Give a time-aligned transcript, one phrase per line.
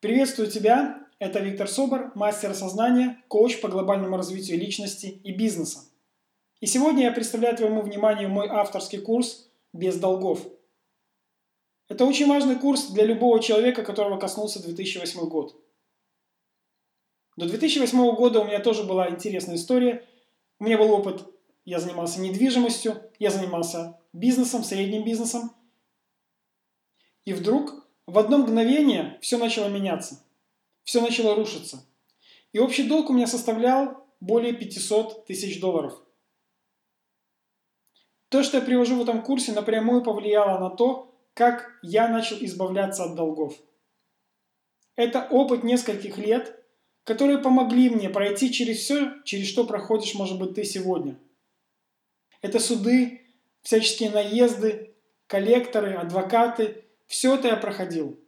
[0.00, 1.02] Приветствую тебя!
[1.18, 5.88] Это Виктор Собор, мастер сознания, коуч по глобальному развитию личности и бизнеса.
[6.60, 10.46] И сегодня я представляю твоему вниманию мой авторский курс «Без долгов».
[11.88, 15.58] Это очень важный курс для любого человека, которого коснулся 2008 год.
[17.38, 20.04] До 2008 года у меня тоже была интересная история.
[20.58, 21.24] У меня был опыт,
[21.64, 25.52] я занимался недвижимостью, я занимался бизнесом, средним бизнесом.
[27.24, 30.22] И вдруг в одно мгновение все начало меняться,
[30.84, 31.84] все начало рушиться.
[32.52, 36.00] И общий долг у меня составлял более 500 тысяч долларов.
[38.28, 43.04] То, что я привожу в этом курсе, напрямую повлияло на то, как я начал избавляться
[43.04, 43.54] от долгов.
[44.94, 46.64] Это опыт нескольких лет,
[47.04, 51.18] которые помогли мне пройти через все, через что проходишь, может быть, ты сегодня.
[52.40, 53.20] Это суды,
[53.62, 54.94] всяческие наезды,
[55.26, 58.18] коллекторы, адвокаты– все это я проходил.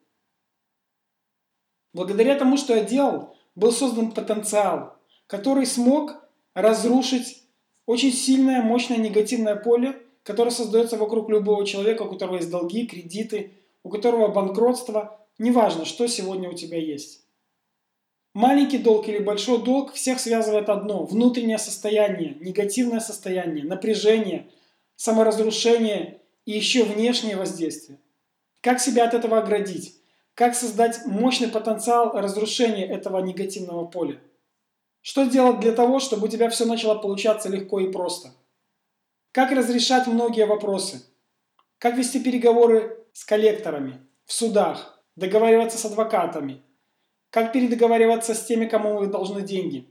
[1.92, 6.23] Благодаря тому, что я делал, был создан потенциал, который смог
[6.54, 7.45] разрушить
[7.87, 13.54] очень сильное, мощное негативное поле, которое создается вокруг любого человека, у которого есть долги, кредиты,
[13.82, 17.24] у которого банкротство, неважно, что сегодня у тебя есть.
[18.35, 24.48] Маленький долг или большой долг всех связывает одно– внутреннее состояние, негативное состояние, напряжение,
[24.96, 27.98] саморазрушение и еще внешнее воздействие.
[28.60, 29.95] Как себя от этого оградить?
[30.34, 34.20] Как создать мощный потенциал разрушения этого негативного поля?
[35.01, 38.32] Что сделать для того, чтобы у тебя все начало получаться легко и просто?
[39.32, 41.02] Как разрешать многие вопросы?
[41.79, 46.62] Как вести переговоры с коллекторами, в судах, договариваться с адвокатами?
[47.30, 49.88] Как передоговариваться с теми, кому вы должны деньги?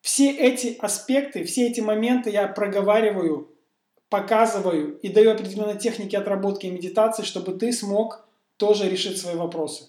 [0.00, 3.51] Все эти аспекты, все эти моменты я проговариваю
[4.12, 9.88] показываю и даю определенные техники отработки и медитации, чтобы ты смог тоже решить свои вопросы.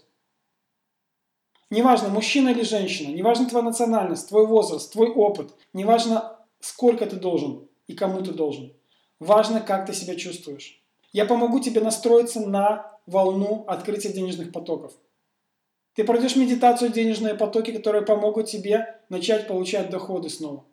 [1.69, 7.67] Неважно, мужчина или женщина, неважно твоя национальность, твой возраст, твой опыт, неважно, сколько ты должен
[7.87, 8.71] и кому ты должен.
[9.19, 10.81] Важно, как ты себя чувствуешь.
[11.11, 14.93] Я помогу тебе настроиться на волну открытия денежных потоков.
[15.95, 20.63] Ты пройдешь медитацию денежные потоки, которые помогут тебе начать получать доходы снова.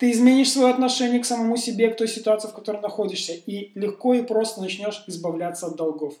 [0.00, 4.14] Ты изменишь свое отношение к самому себе, к той ситуации, в которой находишься, и легко
[4.14, 6.14] и просто начнешь избавляться от долгов.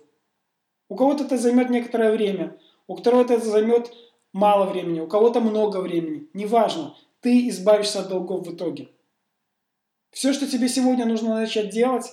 [0.90, 3.90] У кого-то это займет некоторое время, у кого-то это займет
[4.34, 6.28] мало времени, у кого-то много времени.
[6.34, 8.90] Неважно, ты избавишься от долгов в итоге.
[10.10, 12.12] Все, что тебе сегодня нужно начать делать,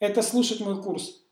[0.00, 1.22] это слушать мой курс.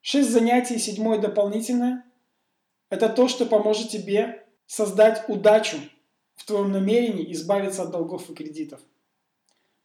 [0.00, 2.04] Шесть занятий, седьмое дополнительное–
[2.90, 5.78] это то, что поможет тебе создать удачу
[6.36, 8.80] в твоем намерении избавиться от долгов и кредитов.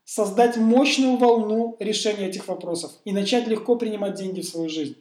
[0.04, 4.98] Создать мощную волну решения этих вопросов и начать легко принимать деньги в свою жизнь.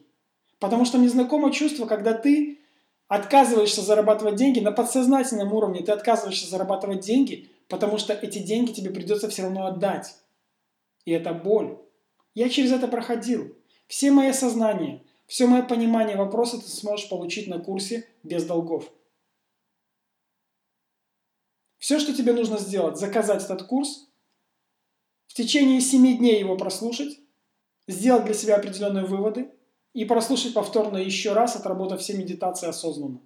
[0.58, 2.60] Потому что мне знакомо чувство, когда ты
[3.08, 8.90] отказываешься зарабатывать деньги на подсознательном уровне, ты отказываешься зарабатывать деньги, потому что эти деньги тебе
[8.90, 10.14] придется все равно отдать.
[11.04, 11.76] И это боль.
[12.34, 13.56] Я через это проходил.
[13.88, 18.90] Все мои сознания, все мое понимание вопроса ты сможешь получить на курсе без долгов.
[21.90, 24.06] Все, что тебе нужно сделать, заказать этот курс,
[25.26, 27.18] в течение 7 дней его прослушать,
[27.88, 29.50] сделать для себя определенные выводы
[29.92, 33.20] и прослушать повторно еще раз, отработав все медитации осознанно.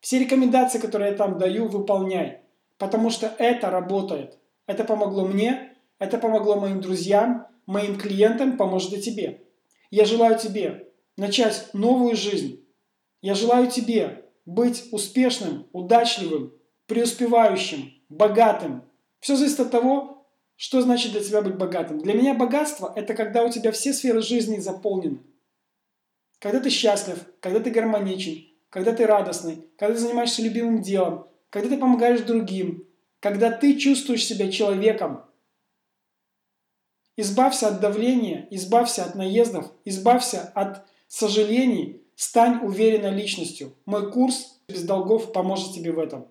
[0.00, 2.42] Все рекомендации, которые я там даю, выполняй,
[2.76, 4.36] потому что это работает.
[4.66, 9.46] Это помогло мне, это помогло моим друзьям, моим клиентам, поможет и тебе.
[9.90, 12.62] Я желаю тебе начать новую жизнь.
[13.22, 16.59] Я желаю тебе быть успешным, удачливым,
[16.90, 18.82] преуспевающим, богатым.
[19.20, 22.00] Все зависит от того, что значит для тебя быть богатым.
[22.00, 25.20] Для меня богатство– это когда у тебя все сферы жизни заполнены.
[26.40, 31.68] Когда ты счастлив, когда ты гармоничен, когда ты радостный, когда ты занимаешься любимым делом, когда
[31.68, 32.88] ты помогаешь другим,
[33.20, 35.24] когда ты чувствуешь себя человеком.
[37.16, 43.76] Избавься от давления, избавься от наездов, избавься от сожалений, стань уверенной личностью.
[43.84, 46.26] Мой курс без долгов поможет тебе в этом.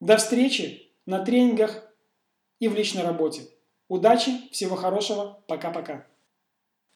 [0.00, 1.86] До встречи на тренингах
[2.58, 3.48] и в личной работе.
[3.88, 6.06] Удачи, всего хорошего, пока-пока.